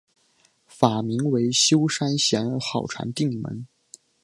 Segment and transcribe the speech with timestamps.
[0.65, 3.67] 法名为休山贤好禅定门。